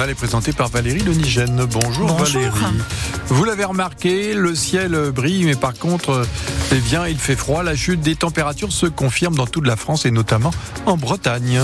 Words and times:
journal 0.00 0.12
est 0.12 0.14
présenté 0.14 0.52
par 0.54 0.68
Valérie 0.68 1.00
Lenigène. 1.00 1.66
Bonjour, 1.70 2.06
Bonjour. 2.06 2.40
Valérie. 2.40 2.82
Vous 3.26 3.44
l'avez 3.44 3.64
remarqué, 3.64 4.32
le 4.32 4.54
ciel 4.54 4.96
brille, 5.14 5.44
mais 5.44 5.56
par 5.56 5.74
contre, 5.74 6.22
eh 6.72 6.78
bien, 6.78 7.06
il 7.06 7.18
fait 7.18 7.36
froid. 7.36 7.62
La 7.62 7.76
chute 7.76 8.00
des 8.00 8.16
températures 8.16 8.72
se 8.72 8.86
confirme 8.86 9.34
dans 9.34 9.46
toute 9.46 9.66
la 9.66 9.76
France 9.76 10.06
et 10.06 10.10
notamment 10.10 10.52
en 10.86 10.96
Bretagne. 10.96 11.60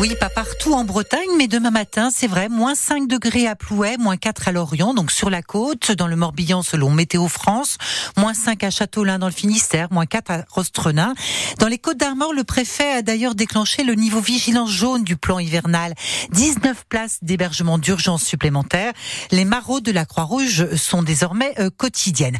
Oui, 0.00 0.14
pas 0.18 0.30
partout 0.30 0.72
en 0.72 0.84
Bretagne, 0.84 1.28
mais 1.36 1.46
demain 1.46 1.70
matin, 1.70 2.08
c'est 2.10 2.26
vrai, 2.26 2.48
moins 2.48 2.74
5 2.74 3.06
degrés 3.06 3.46
à 3.46 3.54
Plouay, 3.54 3.98
moins 3.98 4.16
4 4.16 4.48
à 4.48 4.52
Lorient, 4.52 4.94
donc 4.94 5.10
sur 5.10 5.28
la 5.28 5.42
côte, 5.42 5.92
dans 5.92 6.06
le 6.06 6.16
Morbihan 6.16 6.62
selon 6.62 6.90
Météo 6.90 7.28
France, 7.28 7.76
moins 8.16 8.32
5 8.32 8.64
à 8.64 8.70
Châteaulin 8.70 9.18
dans 9.18 9.26
le 9.26 9.32
Finistère, 9.32 9.88
moins 9.90 10.06
4 10.06 10.30
à 10.30 10.44
Rostrenin. 10.48 11.12
Dans 11.58 11.66
les 11.66 11.76
Côtes 11.76 11.98
d'Armor, 11.98 12.32
le 12.32 12.44
préfet 12.44 12.90
a 12.92 13.02
d'ailleurs 13.02 13.34
déclenché 13.34 13.84
le 13.84 13.92
niveau 13.92 14.20
vigilance 14.20 14.70
jaune 14.70 15.04
du 15.04 15.18
plan 15.18 15.38
hivernal. 15.38 15.92
19 16.30 16.86
places 16.88 17.18
d'hébergement 17.20 17.76
d'urgence 17.76 18.22
supplémentaires. 18.22 18.94
Les 19.30 19.44
maraudes 19.44 19.84
de 19.84 19.92
la 19.92 20.06
Croix-Rouge 20.06 20.76
sont 20.76 21.02
désormais 21.02 21.52
euh, 21.58 21.68
quotidiennes. 21.68 22.38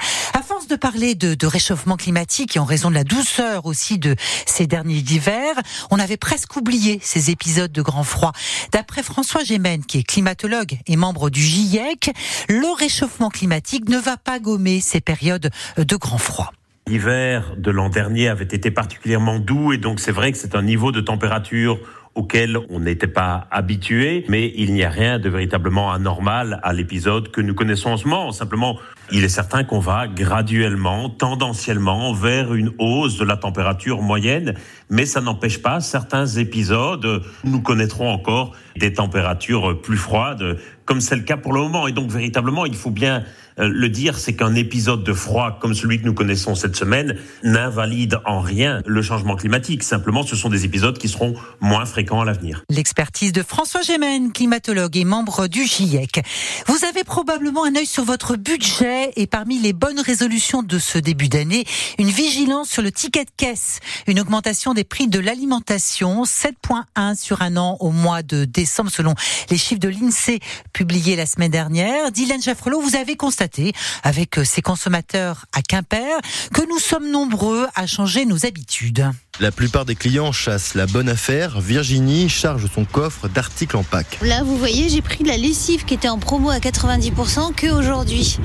De 0.70 0.76
parler 0.76 1.16
de, 1.16 1.46
réchauffement 1.46 1.96
climatique 1.96 2.56
et 2.56 2.60
en 2.60 2.64
raison 2.64 2.90
de 2.90 2.94
la 2.94 3.02
douceur 3.02 3.66
aussi 3.66 3.98
de 3.98 4.14
ces 4.46 4.68
derniers 4.68 4.98
hivers, 4.98 5.54
on 5.90 5.98
avait 5.98 6.16
presque 6.16 6.56
oublié 6.56 7.00
ces 7.02 7.30
épisodes 7.30 7.72
de 7.72 7.82
grand 7.82 8.04
froid. 8.04 8.32
D'après 8.70 9.02
François 9.02 9.42
Gémen, 9.42 9.84
qui 9.84 9.98
est 9.98 10.02
climatologue 10.04 10.78
et 10.86 10.96
membre 10.96 11.28
du 11.28 11.40
GIEC, 11.40 12.12
le 12.48 12.72
réchauffement 12.78 13.30
climatique 13.30 13.88
ne 13.88 13.98
va 13.98 14.16
pas 14.16 14.38
gommer 14.38 14.80
ces 14.80 15.00
périodes 15.00 15.50
de 15.76 15.96
grand 15.96 16.18
froid. 16.18 16.52
L'hiver 16.86 17.54
de 17.56 17.70
l'an 17.72 17.88
dernier 17.88 18.28
avait 18.28 18.44
été 18.44 18.70
particulièrement 18.70 19.40
doux 19.40 19.72
et 19.72 19.78
donc 19.78 19.98
c'est 19.98 20.12
vrai 20.12 20.30
que 20.30 20.38
c'est 20.38 20.54
un 20.54 20.62
niveau 20.62 20.92
de 20.92 21.00
température 21.00 21.80
auquel 22.14 22.58
on 22.70 22.80
n'était 22.80 23.06
pas 23.06 23.46
habitué, 23.50 24.24
mais 24.28 24.52
il 24.56 24.72
n'y 24.72 24.84
a 24.84 24.90
rien 24.90 25.18
de 25.18 25.28
véritablement 25.28 25.92
anormal 25.92 26.60
à 26.62 26.72
l'épisode 26.72 27.30
que 27.30 27.40
nous 27.40 27.54
connaissons 27.54 27.90
en 27.90 27.96
ce 27.96 28.06
moment. 28.06 28.32
Simplement, 28.32 28.78
il 29.12 29.24
est 29.24 29.28
certain 29.28 29.64
qu'on 29.64 29.80
va 29.80 30.06
graduellement, 30.08 31.08
tendanciellement, 31.08 32.12
vers 32.12 32.54
une 32.54 32.72
hausse 32.78 33.16
de 33.18 33.24
la 33.24 33.36
température 33.36 34.02
moyenne, 34.02 34.54
mais 34.88 35.06
ça 35.06 35.20
n'empêche 35.20 35.62
pas 35.62 35.80
certains 35.80 36.26
épisodes, 36.26 37.22
nous 37.44 37.60
connaîtrons 37.60 38.10
encore 38.10 38.52
des 38.76 38.92
températures 38.92 39.80
plus 39.80 39.96
froides, 39.96 40.58
comme 40.84 41.00
c'est 41.00 41.16
le 41.16 41.22
cas 41.22 41.36
pour 41.36 41.52
le 41.52 41.60
moment. 41.60 41.86
Et 41.86 41.92
donc, 41.92 42.10
véritablement, 42.10 42.66
il 42.66 42.74
faut 42.74 42.90
bien 42.90 43.24
euh, 43.58 43.68
le 43.68 43.88
dire, 43.88 44.18
c'est 44.18 44.34
qu'un 44.34 44.54
épisode 44.54 45.04
de 45.04 45.12
froid 45.12 45.58
comme 45.60 45.74
celui 45.74 46.00
que 46.00 46.06
nous 46.06 46.14
connaissons 46.14 46.54
cette 46.54 46.76
semaine 46.76 47.16
n'invalide 47.42 48.18
en 48.24 48.40
rien 48.40 48.82
le 48.86 49.02
changement 49.02 49.36
climatique. 49.36 49.82
Simplement, 49.82 50.22
ce 50.22 50.36
sont 50.36 50.48
des 50.48 50.64
épisodes 50.64 50.98
qui 50.98 51.08
seront 51.08 51.34
moins 51.60 51.84
fréquents 51.84 52.20
à 52.20 52.24
l'avenir. 52.24 52.64
L'expertise 52.70 53.32
de 53.32 53.42
François 53.42 53.82
Gémen, 53.82 54.32
climatologue 54.32 54.96
et 54.96 55.04
membre 55.04 55.46
du 55.46 55.64
GIEC. 55.64 56.22
Vous 56.66 56.84
avez 56.84 57.04
probablement 57.04 57.64
un 57.64 57.76
œil 57.76 57.86
sur 57.86 58.04
votre 58.04 58.36
budget 58.36 58.99
et 59.16 59.26
parmi 59.26 59.58
les 59.58 59.72
bonnes 59.72 60.00
résolutions 60.00 60.62
de 60.62 60.78
ce 60.78 60.98
début 60.98 61.28
d'année, 61.28 61.64
une 61.98 62.10
vigilance 62.10 62.68
sur 62.68 62.82
le 62.82 62.92
ticket 62.92 63.24
de 63.24 63.30
caisse, 63.36 63.80
une 64.06 64.20
augmentation 64.20 64.74
des 64.74 64.84
prix 64.84 65.08
de 65.08 65.18
l'alimentation, 65.18 66.24
7,1 66.24 67.16
sur 67.16 67.42
un 67.42 67.56
an 67.56 67.76
au 67.80 67.90
mois 67.90 68.22
de 68.22 68.44
décembre 68.44 68.90
selon 68.90 69.14
les 69.50 69.58
chiffres 69.58 69.80
de 69.80 69.88
l'INSEE 69.88 70.40
publiés 70.72 71.16
la 71.16 71.26
semaine 71.26 71.50
dernière. 71.50 72.10
Dylan 72.10 72.40
Jaffrelot, 72.40 72.80
vous 72.80 72.96
avez 72.96 73.16
constaté 73.16 73.72
avec 74.02 74.40
ces 74.44 74.62
consommateurs 74.62 75.46
à 75.52 75.62
Quimper 75.62 76.20
que 76.52 76.68
nous 76.68 76.78
sommes 76.78 77.10
nombreux 77.10 77.66
à 77.74 77.86
changer 77.86 78.24
nos 78.26 78.46
habitudes. 78.46 79.10
La 79.40 79.50
plupart 79.50 79.86
des 79.86 79.94
clients 79.94 80.32
chassent 80.32 80.74
la 80.74 80.84
bonne 80.84 81.08
affaire. 81.08 81.62
Virginie 81.62 82.28
charge 82.28 82.66
son 82.74 82.84
coffre 82.84 83.26
d'articles 83.26 83.74
en 83.74 83.82
pack. 83.82 84.18
Là, 84.20 84.42
vous 84.42 84.58
voyez, 84.58 84.90
j'ai 84.90 85.00
pris 85.00 85.24
la 85.24 85.38
lessive 85.38 85.86
qui 85.86 85.94
était 85.94 86.10
en 86.10 86.18
promo 86.18 86.50
à 86.50 86.58
90% 86.58 87.54
que 87.54 87.68
aujourd'hui. 87.68 88.36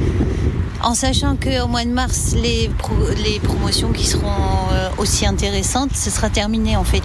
En 0.86 0.94
sachant 0.94 1.36
qu'au 1.36 1.68
mois 1.68 1.84
de 1.84 1.90
mars, 1.90 2.36
les, 2.36 2.70
pro 2.78 2.94
les 3.18 3.40
promotions 3.40 3.92
qui 3.92 4.06
seront 4.06 4.30
euh, 4.72 4.88
aussi 5.00 5.26
intéressantes, 5.26 5.90
ce 5.96 6.12
sera 6.12 6.30
terminé 6.30 6.78
en 6.78 6.84
fait. 6.84 7.02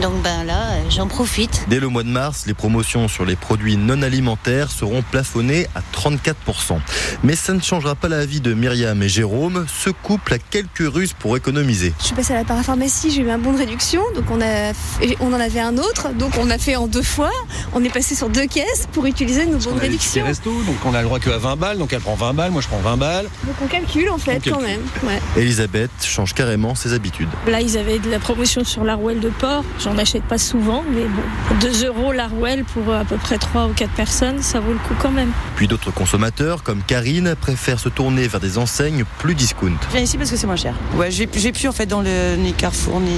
Donc 0.00 0.22
ben 0.22 0.44
là, 0.44 0.68
j'en 0.88 1.08
profite. 1.08 1.66
Dès 1.68 1.80
le 1.80 1.88
mois 1.88 2.04
de 2.04 2.08
mars, 2.08 2.44
les 2.46 2.54
promotions 2.54 3.08
sur 3.08 3.24
les 3.24 3.34
produits 3.34 3.76
non 3.76 4.02
alimentaires 4.02 4.70
seront 4.70 5.02
plafonnées 5.02 5.66
à 5.74 5.80
34%. 5.80 6.78
Mais 7.24 7.34
ça 7.34 7.54
ne 7.54 7.60
changera 7.60 7.96
pas 7.96 8.06
la 8.06 8.24
vie 8.24 8.40
de 8.40 8.54
Myriam 8.54 9.02
et 9.02 9.08
Jérôme. 9.08 9.66
Ce 9.66 9.90
couple 9.90 10.34
a 10.34 10.38
quelques 10.38 10.86
ruses 10.88 11.12
pour 11.18 11.36
économiser. 11.36 11.92
Je 11.98 12.04
suis 12.04 12.14
passée 12.14 12.34
à 12.34 12.36
la 12.36 12.44
parapharmacie, 12.44 13.10
j'ai 13.10 13.22
eu 13.22 13.30
un 13.30 13.38
bon 13.38 13.52
de 13.52 13.58
réduction, 13.58 14.02
donc 14.14 14.26
on, 14.30 14.40
a, 14.40 14.72
on 15.18 15.32
en 15.32 15.40
avait 15.40 15.58
un 15.58 15.76
autre, 15.76 16.10
donc 16.14 16.34
on 16.38 16.48
a 16.50 16.58
fait 16.58 16.76
en 16.76 16.86
deux 16.86 17.02
fois. 17.02 17.32
On 17.74 17.82
est 17.82 17.92
passé 17.92 18.14
sur 18.14 18.28
deux 18.28 18.46
caisses 18.46 18.86
pour 18.92 19.06
utiliser 19.06 19.44
nos 19.44 19.58
bons 19.58 19.74
de 19.74 19.80
réduction. 19.80 20.24
Resto, 20.24 20.52
donc 20.62 20.76
on 20.84 20.94
a 20.94 21.00
le 21.00 21.06
droit 21.06 21.18
qu'à 21.18 21.36
20 21.36 21.56
balles, 21.56 21.78
donc 21.78 21.92
elle 21.92 22.00
prend 22.00 22.14
20 22.14 22.34
balles, 22.34 22.52
moi 22.52 22.62
je 22.62 22.68
prends 22.68 22.78
20 22.78 22.96
balles. 22.96 23.07
Donc 23.44 23.54
on 23.62 23.66
calcule 23.66 24.10
en 24.10 24.18
fait 24.18 24.40
quand 24.48 24.60
même. 24.60 24.80
Ouais. 25.02 25.20
Elisabeth 25.36 25.90
change 26.02 26.34
carrément 26.34 26.74
ses 26.74 26.92
habitudes. 26.92 27.28
Là, 27.46 27.60
ils 27.60 27.76
avaient 27.76 27.98
de 27.98 28.10
la 28.10 28.18
promotion 28.18 28.64
sur 28.64 28.84
l'Arwell 28.84 29.20
de 29.20 29.28
porc. 29.28 29.64
J'en 29.80 29.96
achète 29.98 30.24
pas 30.24 30.38
souvent, 30.38 30.84
mais 30.90 31.04
bon, 31.04 31.56
2 31.60 31.86
euros 31.86 32.12
l'Arwell 32.12 32.64
pour 32.64 32.92
à 32.92 33.04
peu 33.04 33.16
près 33.16 33.38
3 33.38 33.66
ou 33.66 33.72
4 33.72 33.90
personnes, 33.92 34.42
ça 34.42 34.60
vaut 34.60 34.72
le 34.72 34.78
coup 34.78 34.94
quand 35.00 35.10
même. 35.10 35.30
Puis 35.56 35.68
d'autres 35.68 35.90
consommateurs, 35.92 36.62
comme 36.62 36.82
Karine, 36.82 37.34
préfèrent 37.40 37.80
se 37.80 37.88
tourner 37.88 38.28
vers 38.28 38.40
des 38.40 38.58
enseignes 38.58 39.04
plus 39.18 39.34
discount. 39.34 39.76
Je 39.88 39.96
viens 39.96 40.04
ici 40.04 40.18
parce 40.18 40.30
que 40.30 40.36
c'est 40.36 40.46
moins 40.46 40.56
cher. 40.56 40.74
Ouais, 40.96 41.10
j'ai 41.10 41.26
plus 41.26 41.68
en 41.68 41.72
fait 41.72 41.86
dans 41.86 42.02
le 42.02 42.36
ni 42.36 42.52
Carrefour 42.52 43.00
ni, 43.00 43.10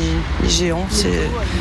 ni 0.42 0.50
Géant. 0.50 0.86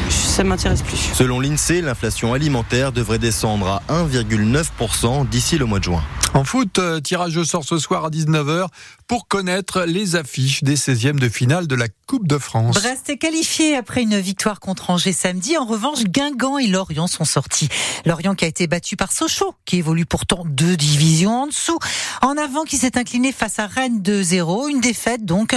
Ça 0.09 0.43
m'intéresse 0.43 0.81
plus. 0.81 1.09
Selon 1.13 1.39
l'INSEE, 1.39 1.81
l'inflation 1.81 2.33
alimentaire 2.33 2.91
devrait 2.91 3.19
descendre 3.19 3.67
à 3.67 3.93
1,9% 3.93 5.27
d'ici 5.27 5.57
le 5.57 5.65
mois 5.65 5.79
de 5.79 5.85
juin. 5.85 6.03
En 6.33 6.43
foot, 6.43 6.77
euh, 6.77 6.99
tirage 6.99 7.35
au 7.37 7.43
sort 7.43 7.63
ce 7.63 7.79
soir 7.79 8.05
à 8.05 8.09
19h 8.19 8.67
pour 9.07 9.27
connaître 9.27 9.85
les 9.85 10.15
affiches 10.15 10.63
des 10.63 10.75
16e 10.75 11.19
de 11.19 11.29
finale 11.29 11.67
de 11.67 11.75
la 11.75 11.87
Coupe 12.07 12.27
de 12.27 12.37
France. 12.37 12.75
Brest 12.75 13.09
est 13.09 13.17
qualifié 13.17 13.75
après 13.75 14.01
une 14.01 14.19
victoire 14.19 14.59
contre 14.59 14.89
Angers 14.89 15.13
samedi. 15.13 15.57
En 15.57 15.65
revanche, 15.65 16.03
Guingamp 16.03 16.57
et 16.57 16.67
Lorient 16.67 17.07
sont 17.07 17.25
sortis. 17.25 17.69
Lorient 18.05 18.35
qui 18.35 18.45
a 18.45 18.47
été 18.47 18.67
battu 18.67 18.95
par 18.95 19.11
Sochaux, 19.11 19.55
qui 19.65 19.77
évolue 19.77 20.05
pourtant 20.05 20.43
deux 20.45 20.75
divisions 20.75 21.43
en 21.43 21.47
dessous. 21.47 21.79
En 22.21 22.37
avant, 22.37 22.63
qui 22.63 22.77
s'est 22.77 22.97
incliné 22.97 23.31
face 23.31 23.59
à 23.59 23.67
Rennes 23.67 24.01
2-0. 24.01 24.69
Une 24.69 24.81
défaite 24.81 25.25
donc. 25.25 25.55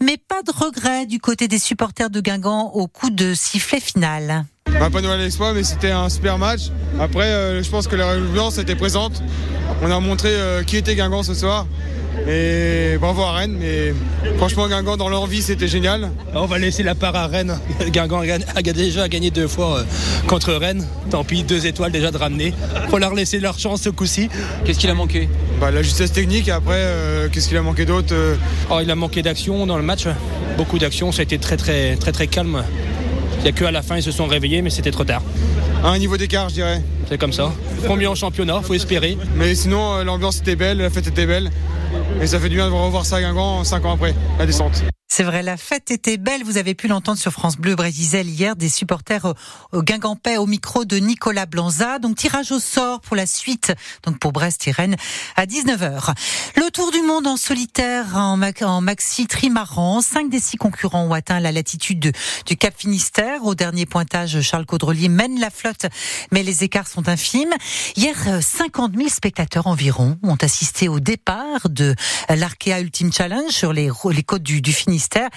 Mais 0.00 0.16
pas 0.16 0.42
de 0.42 0.50
regret 0.50 1.06
du 1.06 1.18
côté 1.18 1.48
des 1.48 1.58
supporters 1.58 2.10
de 2.10 2.20
Guingamp 2.20 2.72
au 2.74 2.86
coup 2.86 3.10
de 3.10 3.34
sifflet 3.34 3.80
final. 3.80 4.46
Un 4.80 4.90
pas 4.90 5.00
nouvel 5.00 5.20
exploit, 5.20 5.52
mais 5.52 5.62
c'était 5.62 5.90
un 5.90 6.08
super 6.08 6.36
match. 6.36 6.62
Après, 6.98 7.28
euh, 7.28 7.62
je 7.62 7.70
pense 7.70 7.86
que 7.86 7.96
la 7.96 8.16
ambiance 8.16 8.58
était 8.58 8.74
présente. 8.74 9.22
On 9.82 9.90
a 9.90 10.00
montré 10.00 10.30
euh, 10.30 10.62
qui 10.62 10.76
était 10.76 10.94
Guingamp 10.94 11.22
ce 11.22 11.34
soir. 11.34 11.66
Et 12.26 12.96
bravo 12.98 13.22
à 13.22 13.32
Rennes, 13.32 13.56
mais 13.60 13.92
franchement 14.38 14.66
Guingamp 14.66 14.96
dans 14.96 15.10
l'envie 15.10 15.42
c'était 15.42 15.68
génial. 15.68 16.10
On 16.34 16.46
va 16.46 16.58
laisser 16.58 16.82
la 16.82 16.94
part 16.94 17.14
à 17.14 17.26
Rennes. 17.26 17.58
Guingamp 17.88 18.22
a 18.54 18.62
déjà 18.62 19.08
gagné 19.08 19.30
deux 19.30 19.46
fois 19.46 19.80
euh, 19.80 19.84
contre 20.26 20.54
Rennes. 20.54 20.86
Tant 21.10 21.22
pis, 21.22 21.42
deux 21.42 21.66
étoiles 21.66 21.92
déjà 21.92 22.10
de 22.10 22.16
ramener. 22.16 22.54
Faut 22.88 22.96
leur 22.96 23.14
laisser 23.14 23.40
leur 23.40 23.58
chance 23.58 23.82
ce 23.82 23.90
coup-ci. 23.90 24.30
Qu'est-ce 24.64 24.78
qu'il 24.78 24.88
a 24.88 24.94
manqué? 24.94 25.28
Bah, 25.60 25.70
La 25.70 25.82
justesse 25.82 26.12
technique 26.12 26.48
et 26.48 26.52
après 26.52 26.76
euh, 26.76 27.28
qu'est-ce 27.30 27.48
qu'il 27.48 27.58
a 27.58 27.62
manqué 27.62 27.84
d'autre 27.84 28.14
euh... 28.14 28.36
oh, 28.70 28.78
Il 28.82 28.90
a 28.90 28.94
manqué 28.94 29.20
d'action 29.20 29.66
dans 29.66 29.76
le 29.76 29.82
match. 29.82 30.06
Beaucoup 30.56 30.78
d'action, 30.78 31.12
ça 31.12 31.20
a 31.20 31.22
été 31.24 31.38
très 31.38 31.58
très 31.58 31.96
très 31.96 32.12
très 32.12 32.26
calme. 32.26 32.64
Il 33.38 33.42
n'y 33.42 33.48
a 33.50 33.52
qu'à 33.52 33.70
la 33.70 33.82
fin 33.82 33.96
ils 33.96 34.02
se 34.02 34.12
sont 34.12 34.26
réveillés 34.26 34.62
mais 34.62 34.70
c'était 34.70 34.92
trop 34.92 35.04
tard. 35.04 35.20
À 35.82 35.88
un 35.88 35.98
niveau 35.98 36.16
d'écart 36.16 36.48
je 36.48 36.54
dirais. 36.54 36.82
C'est 37.06 37.18
comme 37.18 37.34
ça. 37.34 37.52
Premier 37.84 38.06
en 38.06 38.14
championnat, 38.14 38.62
faut 38.62 38.72
espérer. 38.72 39.18
Mais 39.36 39.54
sinon 39.54 40.02
l'ambiance 40.04 40.38
était 40.38 40.56
belle, 40.56 40.78
la 40.78 40.88
fête 40.88 41.06
était 41.06 41.26
belle. 41.26 41.50
Et 42.20 42.26
ça 42.26 42.38
fait 42.38 42.48
du 42.48 42.56
bien 42.56 42.68
de 42.68 42.74
revoir 42.74 43.04
ça 43.04 43.16
à 43.16 43.20
Guingamp 43.20 43.64
5 43.64 43.84
ans 43.84 43.94
après, 43.94 44.14
la 44.38 44.46
descente. 44.46 44.84
C'est 45.16 45.22
vrai, 45.22 45.44
la 45.44 45.56
fête 45.56 45.92
était 45.92 46.16
belle. 46.16 46.42
Vous 46.42 46.58
avez 46.58 46.74
pu 46.74 46.88
l'entendre 46.88 47.18
sur 47.18 47.30
France 47.30 47.56
Bleu 47.56 47.76
Brésil 47.76 48.28
hier, 48.28 48.56
des 48.56 48.68
supporters 48.68 49.32
au 49.70 49.80
Guingampais 49.80 50.38
au 50.38 50.46
micro 50.46 50.84
de 50.84 50.96
Nicolas 50.96 51.46
Blanza. 51.46 52.00
Donc 52.00 52.16
tirage 52.16 52.50
au 52.50 52.58
sort 52.58 53.00
pour 53.00 53.14
la 53.14 53.24
suite, 53.24 53.72
donc 54.02 54.18
pour 54.18 54.32
Brest 54.32 54.66
et 54.66 54.74
à 55.36 55.46
19h. 55.46 56.14
Le 56.56 56.68
tour 56.72 56.90
du 56.90 57.00
monde 57.02 57.28
en 57.28 57.36
solitaire 57.36 58.16
en, 58.16 58.80
maxi 58.80 59.28
trimaran. 59.28 60.00
Cinq 60.00 60.30
des 60.30 60.40
six 60.40 60.56
concurrents 60.56 61.04
ont 61.04 61.12
atteint 61.12 61.38
la 61.38 61.52
latitude 61.52 62.00
de, 62.00 62.12
du 62.44 62.56
Cap 62.56 62.74
Finistère. 62.76 63.44
Au 63.44 63.54
dernier 63.54 63.86
pointage, 63.86 64.40
Charles 64.40 64.66
Caudrelier 64.66 65.08
mène 65.08 65.38
la 65.38 65.50
flotte, 65.50 65.86
mais 66.32 66.42
les 66.42 66.64
écarts 66.64 66.88
sont 66.88 67.08
infimes. 67.08 67.54
Hier, 67.94 68.16
50 68.40 68.96
000 68.96 69.08
spectateurs 69.10 69.68
environ 69.68 70.18
ont 70.24 70.38
assisté 70.40 70.88
au 70.88 70.98
départ 70.98 71.68
de 71.68 71.94
l'Arkea 72.28 72.80
Ultimate 72.80 73.14
Challenge 73.14 73.50
sur 73.50 73.72
les, 73.72 73.90
les 74.10 74.22
côtes 74.22 74.42
du, 74.42 74.60
du 74.60 74.72
Finistère. 74.72 75.28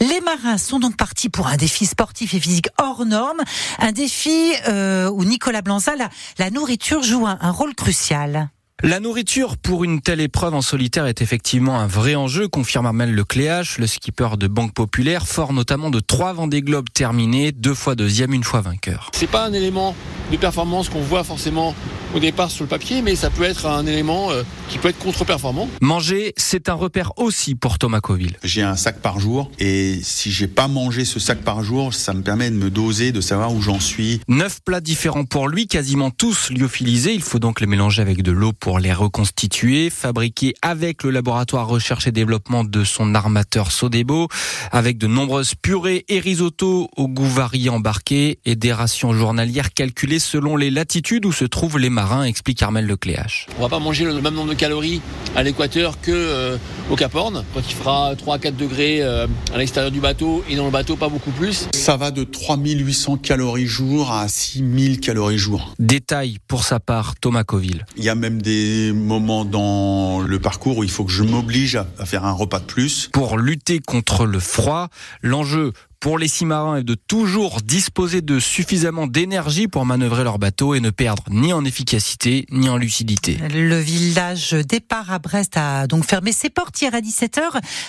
Les 0.00 0.20
marins 0.20 0.58
sont 0.58 0.78
donc 0.78 0.96
partis 0.96 1.28
pour 1.28 1.46
un 1.46 1.56
défi 1.56 1.86
sportif 1.86 2.34
et 2.34 2.40
physique 2.40 2.68
hors 2.78 3.04
norme, 3.04 3.42
un 3.78 3.92
défi 3.92 4.52
euh, 4.68 5.10
où 5.10 5.24
Nicolas 5.24 5.62
Blanza, 5.62 5.96
la, 5.96 6.08
la 6.38 6.50
nourriture 6.50 7.02
joue 7.02 7.26
un, 7.26 7.38
un 7.40 7.50
rôle 7.50 7.74
crucial. 7.74 8.50
La 8.84 9.00
nourriture 9.00 9.56
pour 9.56 9.82
une 9.82 10.00
telle 10.00 10.20
épreuve 10.20 10.54
en 10.54 10.62
solitaire 10.62 11.06
est 11.06 11.20
effectivement 11.20 11.80
un 11.80 11.88
vrai 11.88 12.14
enjeu, 12.14 12.46
confirme 12.46 12.86
Armel 12.86 13.12
Lecléache, 13.12 13.78
le 13.78 13.88
skipper 13.88 14.36
de 14.38 14.46
Banque 14.46 14.72
Populaire, 14.72 15.26
fort 15.26 15.52
notamment 15.52 15.90
de 15.90 15.98
trois 15.98 16.32
Vendée 16.32 16.62
Globes 16.62 16.86
terminés, 16.94 17.50
deux 17.50 17.74
fois 17.74 17.96
deuxième, 17.96 18.32
une 18.34 18.44
fois 18.44 18.60
vainqueur. 18.60 19.10
C'est 19.14 19.26
pas 19.26 19.44
un 19.44 19.52
élément 19.52 19.96
de 20.30 20.36
performance 20.36 20.88
qu'on 20.90 21.00
voit 21.00 21.24
forcément 21.24 21.74
au 22.14 22.20
départ 22.20 22.50
sur 22.50 22.64
le 22.64 22.68
papier, 22.68 23.02
mais 23.02 23.16
ça 23.16 23.30
peut 23.30 23.44
être 23.44 23.66
un 23.66 23.86
élément 23.86 24.30
euh, 24.30 24.42
qui 24.68 24.78
peut 24.78 24.88
être 24.88 24.98
contre-performant. 24.98 25.68
Manger, 25.80 26.32
c'est 26.36 26.68
un 26.68 26.74
repère 26.74 27.12
aussi 27.16 27.54
pour 27.54 27.78
Thomas 27.78 28.00
Coville. 28.00 28.36
J'ai 28.42 28.62
un 28.62 28.76
sac 28.76 29.00
par 29.00 29.20
jour 29.20 29.50
et 29.58 29.98
si 30.02 30.30
j'ai 30.30 30.46
pas 30.46 30.68
mangé 30.68 31.04
ce 31.04 31.20
sac 31.20 31.42
par 31.42 31.62
jour, 31.62 31.94
ça 31.94 32.14
me 32.14 32.22
permet 32.22 32.50
de 32.50 32.56
me 32.56 32.70
doser, 32.70 33.12
de 33.12 33.20
savoir 33.20 33.52
où 33.52 33.60
j'en 33.60 33.80
suis. 33.80 34.20
Neuf 34.28 34.60
plats 34.64 34.80
différents 34.80 35.24
pour 35.24 35.48
lui, 35.48 35.66
quasiment 35.66 36.10
tous 36.10 36.50
lyophilisés. 36.50 37.14
Il 37.14 37.22
faut 37.22 37.38
donc 37.38 37.60
les 37.60 37.66
mélanger 37.66 38.02
avec 38.02 38.22
de 38.22 38.32
l'eau 38.32 38.52
pour 38.52 38.78
les 38.78 38.92
reconstituer, 38.92 39.90
fabriqués 39.90 40.54
avec 40.62 41.02
le 41.02 41.10
laboratoire 41.10 41.68
recherche 41.68 42.06
et 42.06 42.12
développement 42.12 42.64
de 42.64 42.84
son 42.84 43.14
armateur 43.14 43.72
Sodebo, 43.72 44.28
avec 44.72 44.98
de 44.98 45.06
nombreuses 45.06 45.54
purées 45.54 46.04
et 46.08 46.20
risottos 46.20 46.88
au 46.96 47.08
goût 47.08 47.26
varié 47.26 47.70
embarqué 47.70 48.38
et 48.44 48.56
des 48.56 48.72
rations 48.72 49.12
journalières 49.12 49.72
calculées 49.72 50.18
selon 50.18 50.56
les 50.56 50.70
latitudes 50.70 51.26
où 51.26 51.32
se 51.32 51.44
trouvent 51.44 51.78
les 51.78 51.90
marins, 51.98 52.22
explique 52.22 52.62
Armel 52.62 52.86
Lecléache. 52.86 53.48
On 53.58 53.62
va 53.62 53.68
pas 53.68 53.80
manger 53.80 54.04
le 54.04 54.20
même 54.20 54.34
nombre 54.34 54.50
de 54.50 54.54
calories 54.54 55.02
à 55.34 55.42
l'équateur 55.42 56.00
que 56.00 56.12
euh, 56.12 56.56
au 56.92 56.94
Cap 56.94 57.12
Horn, 57.12 57.42
quand 57.52 57.60
il 57.68 57.74
fera 57.74 58.14
3 58.16 58.36
à 58.36 58.38
4 58.38 58.56
degrés 58.56 59.02
euh, 59.02 59.26
à 59.52 59.58
l'extérieur 59.58 59.90
du 59.90 59.98
bateau 59.98 60.44
et 60.48 60.54
dans 60.54 60.66
le 60.66 60.70
bateau 60.70 60.94
pas 60.94 61.08
beaucoup 61.08 61.32
plus. 61.32 61.66
Ça 61.74 61.96
va 61.96 62.12
de 62.12 62.22
3800 62.22 63.16
calories 63.16 63.66
jour 63.66 64.12
à 64.12 64.28
6000 64.28 65.00
calories 65.00 65.38
jour. 65.38 65.74
Détail 65.80 66.38
pour 66.46 66.62
sa 66.62 66.78
part 66.78 67.16
Thomas 67.16 67.42
Coville. 67.42 67.84
Il 67.96 68.04
y 68.04 68.08
a 68.08 68.14
même 68.14 68.40
des 68.40 68.92
moments 68.92 69.44
dans 69.44 70.20
le 70.20 70.38
parcours 70.38 70.78
où 70.78 70.84
il 70.84 70.90
faut 70.90 71.04
que 71.04 71.10
je 71.10 71.24
m'oblige 71.24 71.80
à 71.98 72.06
faire 72.06 72.24
un 72.24 72.32
repas 72.32 72.60
de 72.60 72.64
plus. 72.64 73.10
Pour 73.12 73.38
lutter 73.38 73.80
contre 73.80 74.24
le 74.24 74.38
froid, 74.38 74.86
l'enjeu 75.22 75.72
pour 76.00 76.16
les 76.18 76.28
six 76.28 76.44
marins 76.44 76.76
est 76.76 76.84
de 76.84 76.94
toujours 76.94 77.60
disposer 77.60 78.20
de 78.20 78.38
suffisamment 78.38 79.06
d'énergie 79.08 79.66
pour 79.66 79.84
manœuvrer 79.84 80.22
leur 80.22 80.38
bateau 80.38 80.74
et 80.74 80.80
ne 80.80 80.90
perdre 80.90 81.24
ni 81.30 81.52
en 81.52 81.64
efficacité 81.64 82.46
ni 82.50 82.68
en 82.68 82.76
lucidité. 82.76 83.36
Le 83.52 83.78
village 83.78 84.52
départ 84.52 85.10
à 85.10 85.18
Brest 85.18 85.56
a 85.56 85.86
donc 85.88 86.04
fermé 86.04 86.30
ses 86.30 86.50
portes 86.50 86.80
hier 86.80 86.94
à 86.94 87.00
17h. 87.00 87.40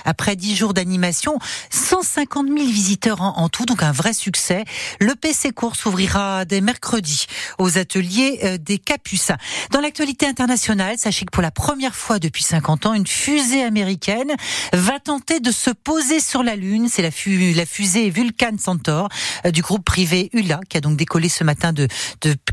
Après 0.06 0.36
10 0.36 0.56
jours 0.56 0.74
d'animation, 0.74 1.38
150 1.70 2.48
000 2.48 2.58
visiteurs 2.68 3.22
en, 3.22 3.48
tout, 3.50 3.66
donc 3.66 3.84
un 3.84 3.92
vrai 3.92 4.14
succès. 4.14 4.64
Le 5.00 5.14
PC 5.14 5.52
Cours 5.52 5.76
s'ouvrira 5.76 6.46
dès 6.46 6.62
mercredi 6.62 7.28
aux 7.60 7.78
ateliers 7.78 8.40
euh, 8.44 8.58
des 8.58 8.80
Capucins. 8.80 9.38
Dans 9.72 9.82
l'actualité 9.82 10.26
internationale, 10.26 10.98
sachez 10.98 11.26
que 11.26 11.32
pour 11.32 11.44
la 11.44 11.52
première 11.52 11.96
fois 11.96 12.18
depuis 12.18 12.44
50 12.44 12.88
ans, 12.88 12.94
une 12.96 13.08
fusée 13.08 13.64
américaine 13.64 14.34
va 14.74 15.00
tenter 15.00 15.40
de 15.40 15.52
se 15.52 15.70
poser 15.70 16.20
sur 16.20 16.42
la 16.42 16.56
Lune. 16.56 16.88
C'est 16.90 17.04
la 17.04 17.12
fusée 17.12 17.99
Vulcan 18.08 18.56
Centaur 18.58 19.10
euh, 19.46 19.52
du 19.52 19.62
groupe 19.62 19.84
privé 19.84 20.30
ULA 20.34 20.62
qui 20.70 20.78
a 20.78 20.82
donc 20.82 20.96
décollé 20.96 21.28
ce 21.28 21.44
matin 21.44 21.74
de, 21.74 21.88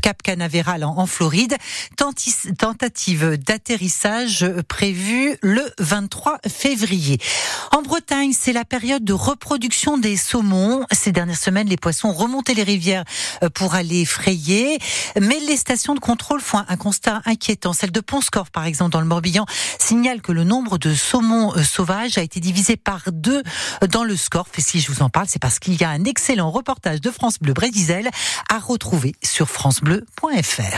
Cap 0.01 0.21
Canaveral 0.21 0.83
en, 0.83 1.05
Floride. 1.05 1.55
tentative 1.95 3.37
d'atterrissage 3.37 4.45
prévue 4.67 5.37
le 5.41 5.63
23 5.79 6.39
février. 6.47 7.19
En 7.71 7.81
Bretagne, 7.81 8.33
c'est 8.37 8.53
la 8.53 8.65
période 8.65 9.03
de 9.03 9.13
reproduction 9.13 9.97
des 9.97 10.17
saumons. 10.17 10.85
Ces 10.91 11.11
dernières 11.11 11.37
semaines, 11.37 11.67
les 11.67 11.77
poissons 11.77 12.11
remontaient 12.11 12.53
les 12.53 12.63
rivières 12.63 13.03
euh, 13.43 13.49
pour 13.49 13.75
aller 13.75 14.05
frayer, 14.05 14.79
mais 15.19 15.39
les 15.47 15.57
stations 15.57 15.95
de 15.95 15.99
contrôle 15.99 16.41
font 16.41 16.63
un 16.67 16.77
constat 16.77 17.21
inquiétant. 17.25 17.73
Celle 17.73 17.91
de 17.91 17.99
Ponscorf, 17.99 18.49
par 18.51 18.65
exemple, 18.65 18.91
dans 18.91 19.01
le 19.01 19.07
Morbihan, 19.07 19.45
signale 19.79 20.21
que 20.21 20.31
le 20.31 20.43
nombre 20.43 20.77
de 20.77 20.93
saumons 20.93 21.55
euh, 21.55 21.63
sauvages 21.63 22.17
a 22.17 22.21
été 22.21 22.39
divisé 22.39 22.77
par 22.77 23.03
deux 23.11 23.43
dans 23.89 24.03
le 24.03 24.15
Scorf. 24.15 24.49
Si 24.57 24.79
je 24.79 24.91
vous 24.91 25.01
en 25.01 25.09
parle, 25.09 25.27
c'est 25.27 25.36
parce 25.39 25.59
qu'il 25.59 25.79
y 25.79 25.83
a 25.83 25.89
un 25.89 26.03
excellent 26.03 26.51
reportage 26.51 27.01
de 27.01 27.11
France 27.11 27.39
Bleu 27.39 27.53
Brésil 27.53 28.09
à 28.49 28.59
retrouver 28.59 29.15
sur 29.23 29.49
francebleu.fr. 29.49 30.75